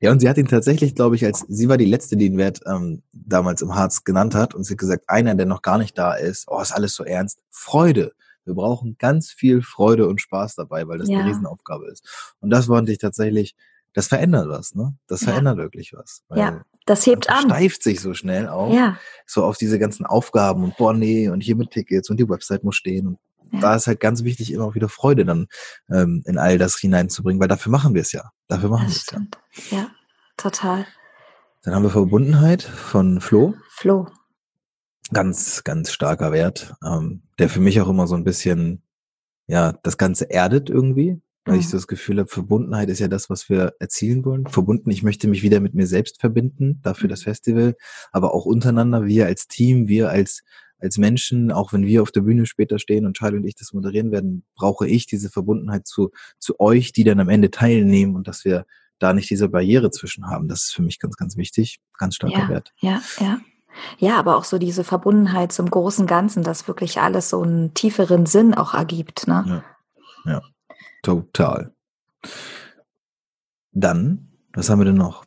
Ja, 0.00 0.10
und 0.10 0.18
sie 0.18 0.28
hat 0.28 0.36
ihn 0.36 0.48
tatsächlich, 0.48 0.96
glaube 0.96 1.14
ich, 1.14 1.24
als 1.24 1.44
sie 1.48 1.68
war 1.68 1.76
die 1.76 1.86
letzte, 1.86 2.16
die 2.16 2.28
den 2.28 2.38
Wert 2.38 2.60
ähm, 2.66 3.02
damals 3.12 3.62
im 3.62 3.74
Harz 3.74 4.02
genannt 4.02 4.34
hat. 4.34 4.52
Und 4.52 4.64
sie 4.64 4.74
hat 4.74 4.78
gesagt, 4.78 5.04
einer, 5.06 5.36
der 5.36 5.46
noch 5.46 5.62
gar 5.62 5.78
nicht 5.78 5.96
da 5.96 6.14
ist, 6.14 6.46
oh, 6.48 6.60
ist 6.60 6.72
alles 6.72 6.94
so 6.94 7.04
ernst. 7.04 7.40
Freude. 7.50 8.12
Wir 8.44 8.54
brauchen 8.54 8.96
ganz 8.98 9.30
viel 9.30 9.62
Freude 9.62 10.08
und 10.08 10.20
Spaß 10.20 10.56
dabei, 10.56 10.88
weil 10.88 10.98
das 10.98 11.08
ja. 11.08 11.18
eine 11.18 11.28
Riesenaufgabe 11.28 11.88
ist. 11.88 12.34
Und 12.40 12.50
das 12.50 12.68
wollte 12.68 12.90
ich 12.90 12.98
tatsächlich, 12.98 13.54
das 13.92 14.08
verändert 14.08 14.48
was, 14.48 14.74
ne? 14.74 14.96
Das 15.06 15.20
ja. 15.20 15.28
verändert 15.28 15.58
wirklich 15.58 15.92
was. 15.92 16.24
ja. 16.34 16.62
Das 16.84 17.06
hebt 17.06 17.30
an. 17.30 17.44
Steift 17.44 17.82
sich 17.82 18.00
so 18.00 18.12
schnell 18.12 18.48
auch. 18.48 18.74
Ja. 18.74 18.98
So 19.32 19.44
auf 19.44 19.56
diese 19.56 19.78
ganzen 19.78 20.04
Aufgaben 20.04 20.62
und 20.62 20.76
boah, 20.76 20.92
nee, 20.92 21.28
und 21.28 21.40
hier 21.40 21.56
mit 21.56 21.70
Tickets 21.70 22.10
und 22.10 22.18
die 22.18 22.28
Website 22.28 22.64
muss 22.64 22.76
stehen. 22.76 23.06
Und 23.06 23.18
ja. 23.52 23.60
da 23.60 23.74
ist 23.74 23.86
halt 23.86 24.00
ganz 24.00 24.24
wichtig, 24.24 24.52
immer 24.52 24.74
wieder 24.74 24.88
Freude 24.88 25.24
dann 25.24 25.46
ähm, 25.90 26.22
in 26.26 26.38
all 26.38 26.58
das 26.58 26.76
hineinzubringen, 26.78 27.40
weil 27.40 27.48
dafür 27.48 27.72
machen 27.72 27.94
wir 27.94 28.02
es 28.02 28.12
ja. 28.12 28.30
Dafür 28.48 28.68
machen 28.68 28.88
wir 28.88 28.94
es 28.94 29.06
ja. 29.10 29.78
Ja, 29.78 29.90
total. 30.36 30.86
Dann 31.62 31.74
haben 31.74 31.82
wir 31.84 31.90
Verbundenheit 31.90 32.62
von 32.62 33.20
Flo. 33.20 33.54
Flo. 33.70 34.08
Ganz, 35.12 35.64
ganz 35.64 35.92
starker 35.92 36.32
Wert, 36.32 36.74
ähm, 36.84 37.22
der 37.38 37.48
für 37.48 37.60
mich 37.60 37.80
auch 37.80 37.88
immer 37.88 38.06
so 38.06 38.14
ein 38.14 38.24
bisschen, 38.24 38.82
ja, 39.46 39.72
das 39.82 39.96
Ganze 39.96 40.30
erdet 40.30 40.70
irgendwie. 40.70 41.20
Weil 41.44 41.58
ich 41.58 41.68
so 41.68 41.76
das 41.76 41.88
Gefühl 41.88 42.18
habe, 42.18 42.28
Verbundenheit 42.28 42.88
ist 42.88 43.00
ja 43.00 43.08
das, 43.08 43.28
was 43.28 43.48
wir 43.48 43.74
erzielen 43.80 44.24
wollen. 44.24 44.46
Verbunden, 44.46 44.90
ich 44.90 45.02
möchte 45.02 45.26
mich 45.26 45.42
wieder 45.42 45.58
mit 45.58 45.74
mir 45.74 45.88
selbst 45.88 46.20
verbinden, 46.20 46.80
dafür 46.82 47.08
das 47.08 47.20
mhm. 47.20 47.24
Festival, 47.24 47.76
aber 48.12 48.32
auch 48.32 48.44
untereinander, 48.44 49.06
wir 49.06 49.26
als 49.26 49.48
Team, 49.48 49.88
wir 49.88 50.10
als, 50.10 50.44
als 50.78 50.98
Menschen, 50.98 51.50
auch 51.50 51.72
wenn 51.72 51.84
wir 51.84 52.02
auf 52.02 52.12
der 52.12 52.20
Bühne 52.20 52.46
später 52.46 52.78
stehen 52.78 53.06
und 53.06 53.16
Charlie 53.16 53.38
und 53.38 53.44
ich 53.44 53.56
das 53.56 53.72
moderieren 53.72 54.12
werden, 54.12 54.44
brauche 54.54 54.86
ich 54.86 55.06
diese 55.06 55.30
Verbundenheit 55.30 55.86
zu, 55.86 56.12
zu 56.38 56.60
euch, 56.60 56.92
die 56.92 57.02
dann 57.02 57.18
am 57.18 57.28
Ende 57.28 57.50
teilnehmen 57.50 58.14
und 58.14 58.28
dass 58.28 58.44
wir 58.44 58.64
da 59.00 59.12
nicht 59.12 59.28
diese 59.28 59.48
Barriere 59.48 59.90
zwischen 59.90 60.28
haben. 60.28 60.46
Das 60.46 60.64
ist 60.64 60.74
für 60.74 60.82
mich 60.82 61.00
ganz, 61.00 61.16
ganz 61.16 61.36
wichtig. 61.36 61.80
Ganz 61.98 62.14
starker 62.14 62.38
ja, 62.38 62.48
Wert. 62.48 62.72
Ja, 62.80 63.02
ja. 63.18 63.40
Ja, 63.98 64.18
aber 64.18 64.36
auch 64.36 64.44
so 64.44 64.58
diese 64.58 64.84
Verbundenheit 64.84 65.50
zum 65.50 65.70
großen 65.70 66.06
Ganzen, 66.06 66.42
dass 66.42 66.68
wirklich 66.68 67.00
alles 67.00 67.30
so 67.30 67.42
einen 67.42 67.74
tieferen 67.74 68.26
Sinn 68.26 68.54
auch 68.54 68.74
ergibt. 68.74 69.26
Ne? 69.26 69.64
Ja. 70.24 70.32
ja. 70.32 70.42
Total. 71.02 71.74
Dann, 73.72 74.28
was 74.52 74.70
haben 74.70 74.80
wir 74.80 74.84
denn 74.84 74.96
noch? 74.96 75.24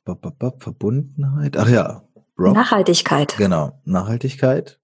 Verbundenheit. 0.59 1.57
Ach 1.57 1.69
ja. 1.69 2.03
Rob. 2.37 2.53
Nachhaltigkeit. 2.53 3.35
Genau, 3.37 3.79
Nachhaltigkeit. 3.85 4.79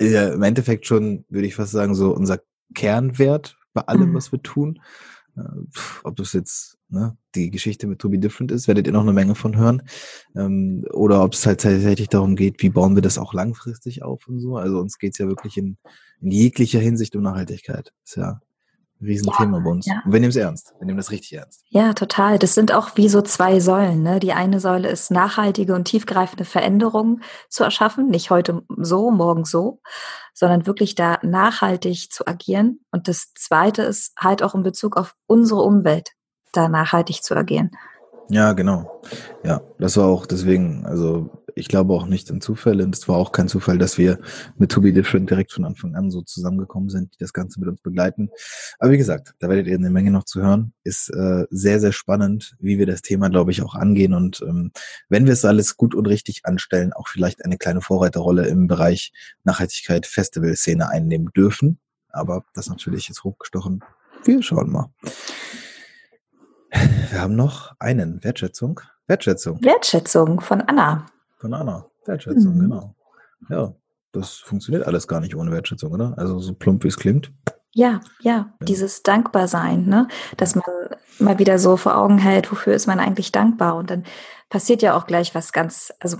Ja, 0.00 0.28
Im 0.32 0.42
Endeffekt 0.42 0.86
schon, 0.86 1.24
würde 1.28 1.46
ich 1.46 1.54
fast 1.54 1.72
sagen, 1.72 1.94
so 1.94 2.12
unser 2.12 2.40
Kernwert 2.74 3.56
bei 3.72 3.82
allem, 3.82 4.10
mhm. 4.10 4.14
was 4.14 4.32
wir 4.32 4.42
tun. 4.42 4.80
Äh, 5.36 5.42
ob 6.02 6.16
das 6.16 6.32
jetzt 6.32 6.78
ne, 6.88 7.16
die 7.34 7.50
Geschichte 7.50 7.86
mit 7.86 8.00
To 8.00 8.08
Be 8.08 8.18
Different 8.18 8.50
ist, 8.50 8.66
werdet 8.66 8.86
ihr 8.86 8.92
noch 8.92 9.02
eine 9.02 9.12
Menge 9.12 9.34
von 9.34 9.56
hören. 9.56 9.82
Ähm, 10.34 10.84
oder 10.90 11.22
ob 11.22 11.34
es 11.34 11.46
halt 11.46 11.60
tatsächlich 11.60 12.08
darum 12.08 12.36
geht, 12.36 12.62
wie 12.62 12.70
bauen 12.70 12.96
wir 12.96 13.02
das 13.02 13.18
auch 13.18 13.34
langfristig 13.34 14.02
auf 14.02 14.26
und 14.26 14.40
so. 14.40 14.56
Also 14.56 14.78
uns 14.78 14.98
geht 14.98 15.12
es 15.12 15.18
ja 15.18 15.26
wirklich 15.26 15.56
in, 15.56 15.76
in 16.20 16.30
jeglicher 16.30 16.80
Hinsicht 16.80 17.14
um 17.16 17.22
Nachhaltigkeit. 17.22 17.92
Ist 18.04 18.16
ja 18.16 18.40
Riesenthema 19.00 19.58
ja, 19.58 19.64
bei 19.64 19.70
uns. 19.70 19.86
Ja. 19.86 20.02
Und 20.04 20.12
wir 20.12 20.20
nehmen 20.20 20.30
es 20.30 20.36
ernst. 20.36 20.74
Wir 20.78 20.86
nehmen 20.86 20.96
das 20.96 21.10
richtig 21.10 21.32
ernst. 21.34 21.64
Ja, 21.68 21.92
total. 21.92 22.38
Das 22.38 22.54
sind 22.54 22.72
auch 22.72 22.96
wie 22.96 23.08
so 23.08 23.22
zwei 23.22 23.60
Säulen. 23.60 24.02
Ne? 24.02 24.20
Die 24.20 24.32
eine 24.32 24.60
Säule 24.60 24.88
ist 24.88 25.10
nachhaltige 25.10 25.74
und 25.74 25.84
tiefgreifende 25.84 26.44
Veränderungen 26.44 27.22
zu 27.48 27.64
erschaffen. 27.64 28.08
Nicht 28.08 28.30
heute 28.30 28.62
so, 28.76 29.10
morgen 29.10 29.44
so, 29.44 29.80
sondern 30.32 30.66
wirklich 30.66 30.94
da 30.94 31.18
nachhaltig 31.22 32.10
zu 32.10 32.26
agieren. 32.26 32.80
Und 32.90 33.08
das 33.08 33.32
zweite 33.34 33.82
ist 33.82 34.12
halt 34.18 34.42
auch 34.42 34.54
in 34.54 34.62
Bezug 34.62 34.96
auf 34.96 35.14
unsere 35.26 35.62
Umwelt 35.62 36.12
da 36.52 36.68
nachhaltig 36.68 37.22
zu 37.22 37.36
agieren. 37.36 37.70
Ja, 38.28 38.52
genau. 38.52 39.02
Ja, 39.42 39.60
das 39.78 39.96
war 39.96 40.06
auch 40.06 40.26
deswegen, 40.26 40.86
also 40.86 41.30
ich 41.54 41.68
glaube 41.68 41.94
auch 41.94 42.06
nicht 42.06 42.30
an 42.30 42.40
Zufälle 42.40 42.84
und 42.84 42.94
es 42.94 43.08
war 43.08 43.16
auch 43.16 43.32
kein 43.32 43.48
Zufall, 43.48 43.78
dass 43.78 43.98
wir 43.98 44.18
mit 44.56 44.72
To 44.72 44.80
Be 44.80 44.92
Different 44.92 45.30
direkt 45.30 45.52
von 45.52 45.64
Anfang 45.64 45.94
an 45.94 46.10
so 46.10 46.22
zusammengekommen 46.22 46.88
sind, 46.88 47.14
die 47.14 47.18
das 47.18 47.32
Ganze 47.32 47.60
mit 47.60 47.68
uns 47.68 47.80
begleiten. 47.80 48.30
Aber 48.78 48.92
wie 48.92 48.98
gesagt, 48.98 49.34
da 49.38 49.48
werdet 49.48 49.66
ihr 49.66 49.76
eine 49.76 49.90
Menge 49.90 50.10
noch 50.10 50.24
zu 50.24 50.42
hören. 50.42 50.72
Ist 50.82 51.08
äh, 51.10 51.46
sehr, 51.50 51.80
sehr 51.80 51.92
spannend, 51.92 52.56
wie 52.58 52.78
wir 52.78 52.86
das 52.86 53.02
Thema, 53.02 53.28
glaube 53.28 53.50
ich, 53.50 53.62
auch 53.62 53.74
angehen 53.74 54.14
und 54.14 54.42
ähm, 54.42 54.72
wenn 55.08 55.26
wir 55.26 55.32
es 55.32 55.44
alles 55.44 55.76
gut 55.76 55.94
und 55.94 56.06
richtig 56.06 56.44
anstellen, 56.44 56.92
auch 56.92 57.08
vielleicht 57.08 57.44
eine 57.44 57.58
kleine 57.58 57.80
Vorreiterrolle 57.80 58.46
im 58.46 58.66
Bereich 58.66 59.12
Nachhaltigkeit, 59.44 60.06
Festival-Szene 60.06 60.88
einnehmen 60.88 61.30
dürfen. 61.36 61.78
Aber 62.10 62.44
das 62.54 62.68
natürlich 62.68 63.10
ist 63.10 63.24
hochgestochen. 63.24 63.82
Wir 64.24 64.42
schauen 64.42 64.70
mal. 64.70 64.92
Wir 67.10 67.20
haben 67.20 67.36
noch 67.36 67.74
einen 67.78 68.22
Wertschätzung. 68.24 68.80
Wertschätzung. 69.06 69.62
Wertschätzung 69.62 70.40
von 70.40 70.62
Anna. 70.62 71.06
Von 71.44 71.52
Anna. 71.52 71.84
Wertschätzung, 72.06 72.54
mhm. 72.54 72.60
genau. 72.60 72.94
Ja, 73.50 73.74
das 74.12 74.36
funktioniert 74.36 74.86
alles 74.86 75.06
gar 75.06 75.20
nicht 75.20 75.36
ohne 75.36 75.52
Wertschätzung, 75.52 75.92
oder? 75.92 76.14
Also 76.16 76.38
so 76.38 76.54
plump 76.54 76.84
wie 76.84 76.88
es 76.88 76.96
klingt. 76.96 77.32
Ja, 77.72 78.00
ja, 78.22 78.32
ja, 78.32 78.54
dieses 78.62 79.02
Dankbarsein, 79.02 79.84
ne? 79.84 80.08
dass 80.38 80.54
man 80.54 80.64
mal 81.18 81.38
wieder 81.38 81.58
so 81.58 81.76
vor 81.76 81.98
Augen 81.98 82.16
hält, 82.16 82.50
wofür 82.50 82.72
ist 82.72 82.86
man 82.86 82.98
eigentlich 82.98 83.30
dankbar? 83.30 83.76
Und 83.76 83.90
dann 83.90 84.04
passiert 84.48 84.80
ja 84.80 84.96
auch 84.96 85.06
gleich 85.06 85.34
was 85.34 85.52
ganz, 85.52 85.92
also 86.00 86.16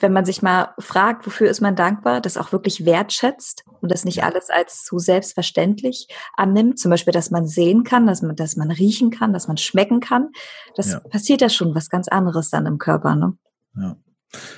wenn 0.00 0.12
man 0.12 0.24
sich 0.24 0.42
mal 0.42 0.74
fragt, 0.80 1.24
wofür 1.24 1.48
ist 1.48 1.60
man 1.60 1.76
dankbar, 1.76 2.20
das 2.20 2.36
auch 2.36 2.50
wirklich 2.50 2.84
wertschätzt 2.84 3.62
und 3.80 3.92
das 3.92 4.04
nicht 4.04 4.24
alles 4.24 4.50
als 4.50 4.82
zu 4.82 4.98
selbstverständlich 4.98 6.08
annimmt, 6.36 6.80
zum 6.80 6.90
Beispiel, 6.90 7.12
dass 7.12 7.30
man 7.30 7.46
sehen 7.46 7.84
kann, 7.84 8.08
dass 8.08 8.22
man, 8.22 8.34
dass 8.34 8.56
man 8.56 8.72
riechen 8.72 9.12
kann, 9.12 9.32
dass 9.32 9.46
man 9.46 9.56
schmecken 9.56 10.00
kann, 10.00 10.30
das 10.74 10.90
ja. 10.90 10.98
passiert 10.98 11.42
ja 11.42 11.48
schon 11.48 11.76
was 11.76 11.90
ganz 11.90 12.08
anderes 12.08 12.50
dann 12.50 12.66
im 12.66 12.78
Körper. 12.78 13.14
Ne? 13.14 13.38
Ja. 13.76 13.96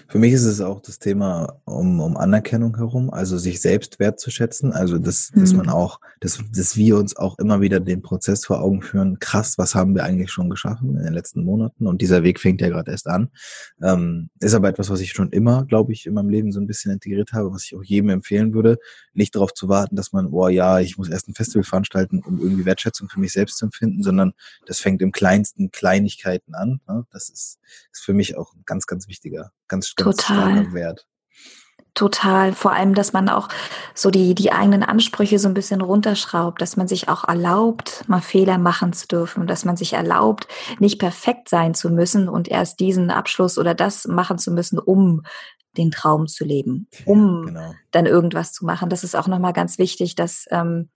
Für 0.09 0.19
mich 0.19 0.33
ist 0.33 0.45
es 0.45 0.61
auch 0.61 0.81
das 0.81 0.99
Thema 0.99 1.61
um, 1.65 2.01
um 2.01 2.17
Anerkennung 2.17 2.77
herum, 2.77 3.11
also 3.11 3.39
sich 3.39 3.61
selbst 3.61 4.01
wertzuschätzen, 4.01 4.73
also 4.73 4.99
dass, 4.99 5.31
mhm. 5.33 5.41
dass 5.41 5.53
man 5.53 5.69
auch, 5.69 6.01
dass, 6.19 6.41
dass 6.53 6.77
wir 6.77 6.97
uns 6.97 7.17
auch 7.17 7.39
immer 7.39 7.61
wieder 7.61 7.79
den 7.79 8.03
Prozess 8.03 8.45
vor 8.45 8.63
Augen 8.63 8.83
führen, 8.83 9.21
krass, 9.21 9.59
was 9.59 9.77
haben 9.77 9.95
wir 9.95 10.03
eigentlich 10.03 10.33
schon 10.33 10.51
geschaffen 10.51 10.97
in 10.97 11.05
den 11.05 11.13
letzten 11.13 11.45
Monaten 11.45 11.87
und 11.87 12.03
dieser 12.03 12.25
Weg 12.25 12.41
fängt 12.41 12.61
ja 12.61 12.69
gerade 12.69 12.91
erst 12.91 13.07
an. 13.07 13.31
Ähm, 13.81 14.31
ist 14.41 14.55
aber 14.55 14.69
etwas, 14.69 14.91
was 14.91 15.01
ich 15.01 15.13
schon 15.13 15.31
immer, 15.31 15.65
glaube 15.67 15.93
ich, 15.93 16.07
in 16.07 16.15
meinem 16.15 16.31
Leben 16.31 16.51
so 16.51 16.61
ein 16.61 16.67
bisschen 16.67 16.91
integriert 16.91 17.33
habe, 17.33 17.53
was 17.53 17.65
ich 17.65 17.77
auch 17.77 17.85
jedem 17.85 18.11
empfehlen 18.11 18.53
würde, 18.53 18.79
nicht 19.13 19.37
darauf 19.37 19.55
zu 19.55 19.69
warten, 19.69 19.95
dass 19.95 20.13
man, 20.13 20.33
boah 20.33 20.51
ja, 20.51 20.81
ich 20.81 20.99
muss 20.99 21.09
erst 21.09 21.29
ein 21.29 21.35
Festival 21.35 21.63
veranstalten, 21.63 22.23
um 22.27 22.41
irgendwie 22.41 22.65
Wertschätzung 22.65 23.09
für 23.09 23.21
mich 23.21 23.33
selbst 23.33 23.59
zu 23.59 23.67
empfinden, 23.67 24.03
sondern 24.03 24.33
das 24.67 24.81
fängt 24.81 25.01
im 25.01 25.13
kleinsten 25.13 25.71
Kleinigkeiten 25.71 26.55
an. 26.55 26.81
Ne? 26.89 27.07
Das 27.13 27.29
ist, 27.29 27.61
ist 27.93 28.03
für 28.03 28.15
mich 28.15 28.37
auch 28.37 28.53
ein 28.55 28.65
ganz, 28.67 28.87
ganz 28.87 29.07
wichtiger 29.07 29.53
ganz, 29.71 29.95
ganz 29.95 30.19
Total. 30.19 30.73
Wert. 30.75 31.07
Total. 31.95 32.53
Vor 32.53 32.73
allem, 32.73 32.95
dass 32.95 33.13
man 33.13 33.29
auch 33.29 33.49
so 33.95 34.11
die, 34.11 34.35
die 34.35 34.53
eigenen 34.53 34.83
Ansprüche 34.83 35.39
so 35.39 35.49
ein 35.49 35.55
bisschen 35.55 35.81
runterschraubt, 35.81 36.61
dass 36.61 36.77
man 36.77 36.87
sich 36.87 37.09
auch 37.09 37.25
erlaubt, 37.27 38.05
mal 38.07 38.21
Fehler 38.21 38.59
machen 38.59 38.93
zu 38.93 39.09
dürfen, 39.09 39.47
dass 39.47 39.65
man 39.65 39.77
sich 39.77 39.95
erlaubt, 39.95 40.47
nicht 40.79 40.99
perfekt 40.99 41.49
sein 41.49 41.75
zu 41.75 41.91
müssen 41.91 42.29
und 42.29 42.49
erst 42.49 42.79
diesen 42.81 43.11
Abschluss 43.11 43.59
oder 43.59 43.75
das 43.75 44.07
machen 44.07 44.39
zu 44.39 44.53
müssen, 44.53 44.79
um 44.79 45.23
den 45.77 45.91
Traum 45.91 46.27
zu 46.27 46.45
leben, 46.45 46.89
um 47.07 47.45
ja, 47.47 47.53
genau. 47.53 47.75
dann 47.91 48.07
irgendwas 48.07 48.53
zu 48.53 48.65
machen. 48.65 48.89
Das 48.89 49.05
ist 49.05 49.17
auch 49.17 49.27
nochmal 49.27 49.53
ganz 49.53 49.79
wichtig, 49.79 50.15
dass 50.15 50.47
ähm, 50.51 50.91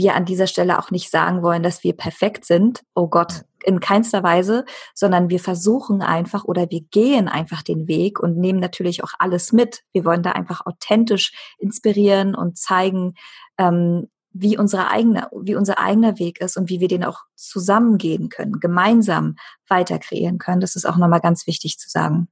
wir 0.00 0.14
an 0.14 0.24
dieser 0.24 0.46
Stelle 0.46 0.78
auch 0.78 0.90
nicht 0.90 1.10
sagen 1.10 1.42
wollen, 1.42 1.62
dass 1.62 1.84
wir 1.84 1.92
perfekt 1.92 2.46
sind. 2.46 2.82
Oh 2.94 3.06
Gott, 3.06 3.44
in 3.62 3.80
keinster 3.80 4.22
Weise, 4.22 4.64
sondern 4.94 5.28
wir 5.28 5.38
versuchen 5.38 6.00
einfach 6.00 6.44
oder 6.44 6.70
wir 6.70 6.80
gehen 6.90 7.28
einfach 7.28 7.62
den 7.62 7.86
Weg 7.86 8.18
und 8.18 8.38
nehmen 8.38 8.58
natürlich 8.58 9.04
auch 9.04 9.12
alles 9.18 9.52
mit. 9.52 9.82
Wir 9.92 10.04
wollen 10.04 10.22
da 10.22 10.32
einfach 10.32 10.64
authentisch 10.64 11.32
inspirieren 11.58 12.34
und 12.34 12.56
zeigen, 12.58 13.14
ähm, 13.58 14.08
wie 14.32 14.56
unsere 14.56 14.90
eigene, 14.90 15.28
wie 15.42 15.56
unser 15.56 15.78
eigener 15.78 16.18
Weg 16.18 16.40
ist 16.40 16.56
und 16.56 16.70
wie 16.70 16.80
wir 16.80 16.88
den 16.88 17.04
auch 17.04 17.20
zusammengehen 17.34 18.28
können, 18.28 18.60
gemeinsam 18.60 19.36
weiter 19.68 19.98
kreieren 19.98 20.38
können. 20.38 20.60
Das 20.60 20.76
ist 20.76 20.86
auch 20.86 20.96
nochmal 20.96 21.20
ganz 21.20 21.46
wichtig 21.46 21.78
zu 21.78 21.90
sagen. 21.90 22.28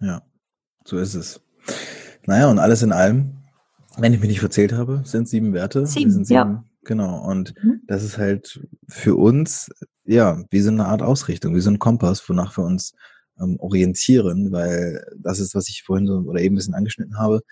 Ja, 0.00 0.22
so 0.84 0.98
ist 0.98 1.14
es. 1.14 1.40
Naja, 2.26 2.50
und 2.50 2.58
alles 2.58 2.82
in 2.82 2.92
allem, 2.92 3.42
wenn 3.98 4.14
ich 4.14 4.20
mich 4.20 4.30
nicht 4.30 4.40
verzählt 4.40 4.72
habe, 4.72 5.02
sind 5.04 5.28
sieben 5.28 5.52
Werte. 5.52 5.86
Sieben, 5.86 6.24
sieben 6.24 6.32
ja. 6.32 6.64
Genau. 6.84 7.24
Und 7.24 7.54
mhm. 7.62 7.82
das 7.86 8.02
ist 8.02 8.18
halt 8.18 8.60
für 8.88 9.16
uns, 9.16 9.70
ja, 10.04 10.42
wie 10.50 10.60
so 10.60 10.70
eine 10.70 10.86
Art 10.86 11.02
Ausrichtung, 11.02 11.54
wie 11.54 11.60
so 11.60 11.70
ein 11.70 11.78
Kompass, 11.78 12.28
wonach 12.28 12.56
wir 12.56 12.64
uns 12.64 12.94
ähm, 13.40 13.56
orientieren, 13.60 14.52
weil 14.52 15.04
das 15.18 15.38
ist, 15.38 15.54
was 15.54 15.68
ich 15.68 15.82
vorhin 15.84 16.06
so 16.06 16.14
oder 16.26 16.40
eben 16.40 16.54
ein 16.54 16.56
bisschen 16.56 16.74
angeschnitten 16.74 17.18
habe. 17.18 17.42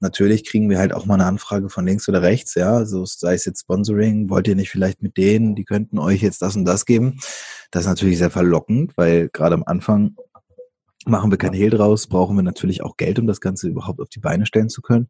Natürlich 0.00 0.44
kriegen 0.44 0.68
wir 0.68 0.78
halt 0.78 0.92
auch 0.92 1.06
mal 1.06 1.14
eine 1.14 1.24
Anfrage 1.24 1.70
von 1.70 1.86
links 1.86 2.08
oder 2.08 2.20
rechts, 2.20 2.54
ja, 2.54 2.84
so 2.84 3.06
sei 3.06 3.34
es 3.34 3.46
jetzt 3.46 3.62
Sponsoring, 3.62 4.28
wollt 4.28 4.46
ihr 4.46 4.54
nicht 4.54 4.70
vielleicht 4.70 5.02
mit 5.02 5.16
denen, 5.16 5.54
die 5.54 5.64
könnten 5.64 5.98
euch 5.98 6.20
jetzt 6.20 6.42
das 6.42 6.54
und 6.54 6.66
das 6.66 6.84
geben. 6.84 7.18
Das 7.70 7.82
ist 7.82 7.88
natürlich 7.88 8.18
sehr 8.18 8.30
verlockend, 8.30 8.92
weil 8.96 9.30
gerade 9.30 9.54
am 9.54 9.64
Anfang 9.64 10.14
machen 11.06 11.30
wir 11.30 11.38
kein 11.38 11.54
Hehl 11.54 11.70
draus, 11.70 12.08
brauchen 12.08 12.36
wir 12.36 12.42
natürlich 12.42 12.82
auch 12.82 12.96
Geld, 12.96 13.18
um 13.18 13.26
das 13.26 13.40
Ganze 13.40 13.68
überhaupt 13.68 14.00
auf 14.00 14.08
die 14.08 14.20
Beine 14.20 14.44
stellen 14.44 14.68
zu 14.68 14.82
können. 14.82 15.08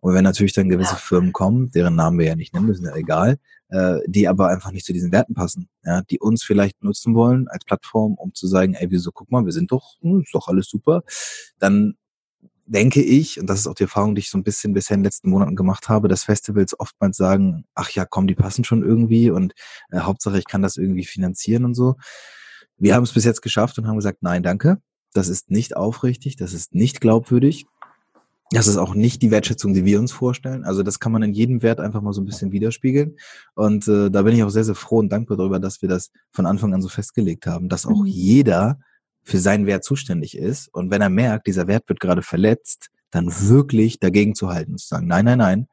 Und 0.00 0.14
wenn 0.14 0.24
natürlich 0.24 0.52
dann 0.52 0.68
gewisse 0.68 0.96
Firmen 0.96 1.32
kommen, 1.32 1.70
deren 1.70 1.96
Namen 1.96 2.18
wir 2.18 2.26
ja 2.26 2.36
nicht 2.36 2.54
nennen 2.54 2.66
müssen, 2.66 2.84
ja 2.84 2.94
egal, 2.94 3.38
äh, 3.68 3.98
die 4.06 4.28
aber 4.28 4.48
einfach 4.48 4.70
nicht 4.70 4.86
zu 4.86 4.92
diesen 4.92 5.12
Werten 5.12 5.34
passen, 5.34 5.68
ja, 5.84 6.02
die 6.02 6.20
uns 6.20 6.44
vielleicht 6.44 6.82
nutzen 6.82 7.14
wollen 7.14 7.48
als 7.48 7.64
Plattform, 7.64 8.14
um 8.14 8.32
zu 8.34 8.46
sagen, 8.46 8.74
ey, 8.74 8.90
wieso, 8.90 9.10
guck 9.12 9.30
mal, 9.30 9.44
wir 9.44 9.52
sind 9.52 9.72
doch, 9.72 9.96
hm, 10.00 10.22
ist 10.22 10.34
doch 10.34 10.48
alles 10.48 10.68
super, 10.68 11.02
dann 11.58 11.96
denke 12.68 13.02
ich, 13.02 13.40
und 13.40 13.48
das 13.48 13.60
ist 13.60 13.66
auch 13.66 13.74
die 13.74 13.84
Erfahrung, 13.84 14.14
die 14.14 14.20
ich 14.20 14.30
so 14.30 14.38
ein 14.38 14.44
bisschen 14.44 14.74
bisher 14.74 14.94
in 14.94 15.00
den 15.00 15.04
letzten 15.04 15.30
Monaten 15.30 15.56
gemacht 15.56 15.88
habe, 15.88 16.08
dass 16.08 16.24
Festivals 16.24 16.78
oftmals 16.78 17.16
sagen, 17.16 17.64
ach 17.74 17.90
ja, 17.90 18.04
komm, 18.04 18.26
die 18.26 18.34
passen 18.34 18.62
schon 18.64 18.82
irgendwie 18.82 19.30
und 19.30 19.54
äh, 19.90 20.00
Hauptsache 20.00 20.38
ich 20.38 20.44
kann 20.44 20.62
das 20.62 20.76
irgendwie 20.76 21.04
finanzieren 21.04 21.64
und 21.64 21.74
so. 21.74 21.96
Wir 22.76 22.94
haben 22.94 23.02
es 23.02 23.12
bis 23.12 23.24
jetzt 23.24 23.42
geschafft 23.42 23.78
und 23.78 23.88
haben 23.88 23.96
gesagt, 23.96 24.22
nein, 24.22 24.42
danke. 24.42 24.78
Das 25.14 25.28
ist 25.28 25.50
nicht 25.50 25.76
aufrichtig, 25.76 26.36
das 26.36 26.52
ist 26.52 26.74
nicht 26.74 27.00
glaubwürdig. 27.00 27.66
Das 28.50 28.66
ist 28.66 28.78
auch 28.78 28.94
nicht 28.94 29.20
die 29.20 29.30
Wertschätzung, 29.30 29.74
die 29.74 29.84
wir 29.84 29.98
uns 29.98 30.10
vorstellen. 30.10 30.64
Also 30.64 30.82
das 30.82 31.00
kann 31.00 31.12
man 31.12 31.22
in 31.22 31.34
jedem 31.34 31.62
Wert 31.62 31.80
einfach 31.80 32.00
mal 32.00 32.14
so 32.14 32.22
ein 32.22 32.24
bisschen 32.24 32.50
widerspiegeln. 32.50 33.16
Und 33.54 33.86
äh, 33.88 34.10
da 34.10 34.22
bin 34.22 34.34
ich 34.34 34.42
auch 34.42 34.48
sehr, 34.48 34.64
sehr 34.64 34.74
froh 34.74 34.98
und 34.98 35.10
dankbar 35.10 35.36
darüber, 35.36 35.58
dass 35.60 35.82
wir 35.82 35.88
das 35.88 36.10
von 36.30 36.46
Anfang 36.46 36.72
an 36.72 36.80
so 36.80 36.88
festgelegt 36.88 37.46
haben, 37.46 37.68
dass 37.68 37.84
auch 37.84 38.00
mhm. 38.00 38.06
jeder 38.06 38.78
für 39.22 39.38
seinen 39.38 39.66
Wert 39.66 39.84
zuständig 39.84 40.36
ist. 40.36 40.68
Und 40.72 40.90
wenn 40.90 41.02
er 41.02 41.10
merkt, 41.10 41.46
dieser 41.46 41.66
Wert 41.66 41.88
wird 41.88 42.00
gerade 42.00 42.22
verletzt, 42.22 42.88
dann 43.10 43.28
wirklich 43.28 44.00
dagegen 44.00 44.34
zu 44.34 44.48
halten 44.48 44.72
und 44.72 44.78
zu 44.78 44.88
sagen, 44.88 45.06
nein, 45.06 45.26
nein, 45.26 45.38
nein. 45.38 45.68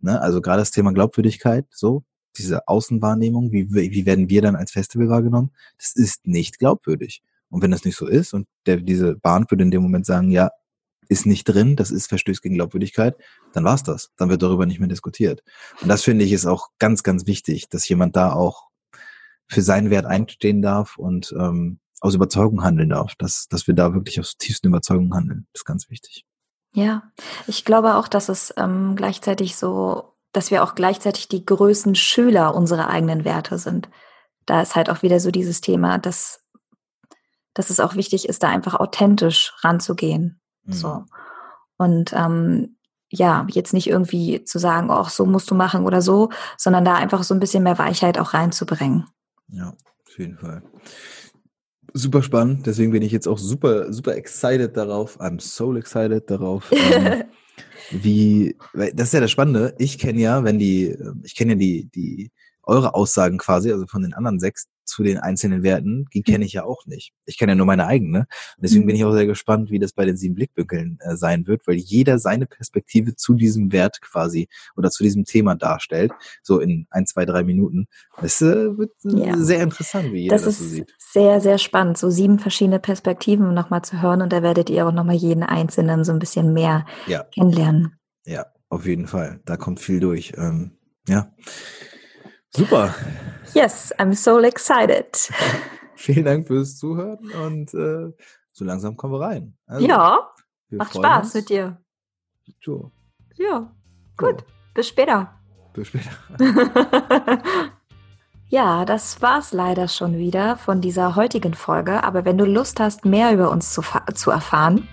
Ne? 0.00 0.20
Also 0.20 0.40
gerade 0.40 0.62
das 0.62 0.70
Thema 0.70 0.92
Glaubwürdigkeit, 0.92 1.66
so, 1.70 2.04
diese 2.36 2.66
Außenwahrnehmung, 2.66 3.52
wie, 3.52 3.72
wie 3.72 4.06
werden 4.06 4.28
wir 4.28 4.42
dann 4.42 4.56
als 4.56 4.72
Festival 4.72 5.08
wahrgenommen? 5.08 5.50
Das 5.78 5.94
ist 5.94 6.26
nicht 6.26 6.58
glaubwürdig. 6.58 7.22
Und 7.48 7.62
wenn 7.62 7.70
das 7.70 7.84
nicht 7.84 7.96
so 7.96 8.06
ist 8.06 8.34
und 8.34 8.48
der, 8.66 8.78
diese 8.78 9.16
Bahn 9.16 9.46
würde 9.48 9.62
in 9.62 9.70
dem 9.70 9.82
Moment 9.82 10.06
sagen, 10.06 10.30
ja, 10.30 10.50
ist 11.08 11.26
nicht 11.26 11.44
drin, 11.44 11.76
das 11.76 11.90
ist 11.90 12.08
Verstöß 12.08 12.40
gegen 12.42 12.54
Glaubwürdigkeit, 12.54 13.16
dann 13.52 13.64
war's 13.64 13.82
das. 13.82 14.10
Dann 14.16 14.28
wird 14.30 14.42
darüber 14.42 14.66
nicht 14.66 14.80
mehr 14.80 14.88
diskutiert. 14.88 15.42
Und 15.80 15.88
das 15.88 16.02
finde 16.02 16.24
ich 16.24 16.32
ist 16.32 16.46
auch 16.46 16.68
ganz, 16.78 17.02
ganz 17.02 17.26
wichtig, 17.26 17.68
dass 17.68 17.88
jemand 17.88 18.16
da 18.16 18.32
auch 18.32 18.68
für 19.48 19.62
seinen 19.62 19.90
Wert 19.90 20.06
einstehen 20.06 20.62
darf 20.62 20.96
und 20.96 21.34
ähm, 21.38 21.78
aus 22.00 22.14
Überzeugung 22.14 22.62
handeln 22.62 22.90
darf, 22.90 23.14
dass, 23.16 23.46
dass 23.48 23.66
wir 23.66 23.74
da 23.74 23.94
wirklich 23.94 24.20
aus 24.20 24.36
tiefsten 24.36 24.68
Überzeugungen 24.68 25.14
handeln. 25.14 25.46
Ist 25.54 25.64
ganz 25.64 25.90
wichtig. 25.90 26.24
Ja, 26.74 27.04
ich 27.46 27.64
glaube 27.64 27.94
auch, 27.94 28.08
dass 28.08 28.28
es 28.28 28.52
ähm, 28.56 28.94
gleichzeitig 28.96 29.56
so, 29.56 30.12
dass 30.32 30.50
wir 30.50 30.64
auch 30.64 30.74
gleichzeitig 30.74 31.28
die 31.28 31.44
größten 31.44 31.94
Schüler 31.94 32.54
unserer 32.54 32.88
eigenen 32.88 33.24
Werte 33.24 33.58
sind. 33.58 33.88
Da 34.44 34.60
ist 34.60 34.74
halt 34.74 34.90
auch 34.90 35.02
wieder 35.02 35.20
so 35.20 35.30
dieses 35.30 35.60
Thema, 35.60 35.98
dass, 35.98 36.42
dass 37.54 37.70
es 37.70 37.80
auch 37.80 37.94
wichtig 37.94 38.28
ist, 38.28 38.42
da 38.42 38.48
einfach 38.48 38.74
authentisch 38.74 39.54
ranzugehen 39.62 40.40
so. 40.68 40.88
Mhm. 40.88 41.06
Und 41.76 42.12
ähm, 42.12 42.76
ja, 43.10 43.46
jetzt 43.50 43.72
nicht 43.72 43.88
irgendwie 43.88 44.44
zu 44.44 44.58
sagen, 44.58 44.90
ach, 44.90 45.10
so 45.10 45.26
musst 45.26 45.50
du 45.50 45.54
machen 45.54 45.84
oder 45.84 46.02
so, 46.02 46.30
sondern 46.56 46.84
da 46.84 46.94
einfach 46.94 47.22
so 47.22 47.34
ein 47.34 47.40
bisschen 47.40 47.62
mehr 47.62 47.78
Weichheit 47.78 48.18
auch 48.18 48.34
reinzubringen. 48.34 49.06
Ja, 49.48 49.68
auf 50.06 50.18
jeden 50.18 50.36
Fall. 50.36 50.62
Super 51.92 52.22
spannend, 52.22 52.66
deswegen 52.66 52.90
bin 52.90 53.02
ich 53.02 53.12
jetzt 53.12 53.28
auch 53.28 53.38
super, 53.38 53.92
super 53.92 54.16
excited 54.16 54.76
darauf. 54.76 55.20
I'm 55.20 55.40
so 55.40 55.76
excited 55.76 56.28
darauf. 56.28 56.72
ähm, 56.72 57.24
wie, 57.90 58.56
das 58.72 59.08
ist 59.08 59.14
ja 59.14 59.20
das 59.20 59.30
Spannende. 59.30 59.74
Ich 59.78 59.98
kenne 59.98 60.18
ja, 60.18 60.42
wenn 60.42 60.58
die, 60.58 60.96
ich 61.22 61.36
kenne 61.36 61.52
ja 61.52 61.58
die, 61.58 61.88
die, 61.94 62.32
eure 62.66 62.94
Aussagen 62.94 63.38
quasi, 63.38 63.72
also 63.72 63.86
von 63.86 64.02
den 64.02 64.14
anderen 64.14 64.40
sechs, 64.40 64.68
zu 64.84 65.02
den 65.02 65.18
einzelnen 65.18 65.62
Werten, 65.62 66.06
die 66.12 66.20
mhm. 66.20 66.24
kenne 66.24 66.44
ich 66.44 66.52
ja 66.52 66.64
auch 66.64 66.86
nicht. 66.86 67.12
Ich 67.24 67.38
kenne 67.38 67.52
ja 67.52 67.56
nur 67.56 67.66
meine 67.66 67.86
eigene. 67.86 68.20
Und 68.20 68.62
deswegen 68.62 68.86
bin 68.86 68.94
mhm. 68.94 69.00
ich 69.00 69.04
auch 69.04 69.12
sehr 69.12 69.26
gespannt, 69.26 69.70
wie 69.70 69.78
das 69.78 69.92
bei 69.92 70.04
den 70.04 70.16
sieben 70.16 70.34
Blickwinkeln 70.34 70.98
äh, 71.00 71.16
sein 71.16 71.46
wird, 71.46 71.66
weil 71.66 71.76
jeder 71.76 72.18
seine 72.18 72.46
Perspektive 72.46 73.16
zu 73.16 73.34
diesem 73.34 73.72
Wert 73.72 74.00
quasi 74.00 74.48
oder 74.76 74.90
zu 74.90 75.02
diesem 75.02 75.24
Thema 75.24 75.54
darstellt, 75.54 76.12
so 76.42 76.60
in 76.60 76.86
ein, 76.90 77.06
zwei, 77.06 77.24
drei 77.24 77.44
Minuten. 77.44 77.86
Es 78.22 78.40
äh, 78.40 78.76
wird 78.76 78.92
äh, 79.04 79.28
ja. 79.28 79.36
sehr 79.38 79.62
interessant, 79.62 80.12
wie 80.12 80.22
jeder 80.22 80.36
das, 80.36 80.44
das 80.44 80.58
so 80.58 80.64
sieht. 80.64 80.94
Sehr, 80.98 81.40
sehr 81.40 81.58
spannend, 81.58 81.98
so 81.98 82.10
sieben 82.10 82.38
verschiedene 82.38 82.78
Perspektiven 82.78 83.54
nochmal 83.54 83.82
zu 83.82 84.02
hören 84.02 84.22
und 84.22 84.32
da 84.32 84.42
werdet 84.42 84.70
ihr 84.70 84.86
auch 84.86 84.92
nochmal 84.92 85.16
jeden 85.16 85.42
einzelnen 85.42 86.04
so 86.04 86.12
ein 86.12 86.18
bisschen 86.18 86.52
mehr 86.52 86.86
ja. 87.06 87.24
kennenlernen. 87.34 87.98
Ja, 88.26 88.46
auf 88.68 88.86
jeden 88.86 89.06
Fall. 89.06 89.40
Da 89.44 89.56
kommt 89.56 89.80
viel 89.80 90.00
durch. 90.00 90.32
Ähm, 90.36 90.72
ja. 91.08 91.32
Super. 92.56 92.94
Yes, 93.54 93.92
I'm 93.98 94.14
so 94.14 94.40
excited. 94.40 95.06
Vielen 95.96 96.24
Dank 96.24 96.46
fürs 96.46 96.76
Zuhören 96.76 97.30
und 97.46 97.74
äh, 97.74 98.12
so 98.52 98.64
langsam 98.64 98.96
kommen 98.96 99.14
wir 99.14 99.20
rein. 99.20 99.56
Also, 99.66 99.86
ja, 99.86 100.28
macht 100.70 100.94
Spaß 100.94 101.26
uns. 101.26 101.34
mit 101.34 101.48
dir. 101.48 101.78
Sure. 102.62 102.90
Ja, 103.36 103.72
gut. 104.16 104.40
Sure. 104.40 104.44
Bis 104.74 104.88
später. 104.88 105.40
Bis 105.72 105.88
später. 105.88 106.10
Ja, 108.54 108.84
das 108.84 109.20
war's 109.20 109.52
leider 109.52 109.88
schon 109.88 110.16
wieder 110.16 110.56
von 110.56 110.80
dieser 110.80 111.16
heutigen 111.16 111.54
Folge. 111.54 112.04
Aber 112.04 112.24
wenn 112.24 112.38
du 112.38 112.44
Lust 112.44 112.78
hast, 112.78 113.04
mehr 113.04 113.32
über 113.32 113.50
uns 113.50 113.72
zu, 113.72 113.82
zu 114.14 114.30
erfahren, 114.30 114.86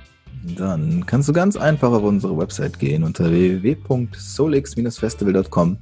dann 0.57 1.05
kannst 1.05 1.29
du 1.29 1.33
ganz 1.33 1.57
einfach 1.57 1.91
auf 1.91 2.01
unsere 2.01 2.35
Website 2.35 2.79
gehen 2.79 3.03
unter 3.03 3.29
www.solix-festival.com 3.29 5.77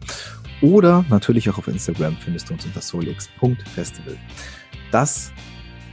oder 0.62 1.06
natürlich 1.10 1.50
auch 1.50 1.58
auf 1.58 1.68
Instagram 1.68 2.18
findest 2.18 2.50
du 2.50 2.54
uns 2.54 2.66
unter 2.66 2.82
solix.festival. 2.82 4.18
Das, 4.92 5.32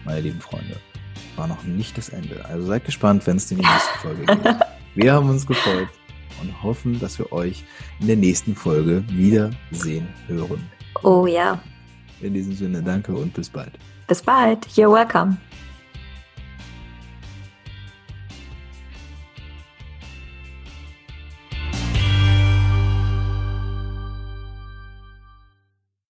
meine 0.04 0.20
lieben 0.20 0.40
Freunde, 0.40 0.76
war 1.36 1.46
noch 1.46 1.62
nicht 1.64 1.96
das 1.98 2.08
Ende. 2.08 2.44
Also 2.44 2.66
seid 2.66 2.84
gespannt, 2.84 3.26
wenn 3.26 3.36
es 3.36 3.50
in 3.50 3.58
die 3.58 3.64
nächste 3.64 3.98
Folge 3.98 4.26
geht. 4.42 4.56
Wir 4.94 5.12
haben 5.12 5.28
uns 5.28 5.46
gefreut 5.46 5.88
und 6.40 6.62
hoffen, 6.62 6.98
dass 6.98 7.18
wir 7.18 7.32
euch 7.32 7.64
in 8.00 8.06
der 8.06 8.16
nächsten 8.16 8.54
Folge 8.54 9.04
wiedersehen 9.08 10.08
hören. 10.26 10.62
Oh 11.02 11.26
ja. 11.26 11.60
In 12.20 12.34
diesem 12.34 12.54
Sinne, 12.54 12.82
danke 12.82 13.12
und 13.12 13.34
bis 13.34 13.50
bald. 13.50 13.78
Bis 14.06 14.22
bald. 14.22 14.66
You're 14.68 14.92
welcome. 14.92 15.36